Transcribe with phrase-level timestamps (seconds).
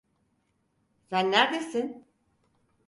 [1.09, 1.87] Sen nerdesin?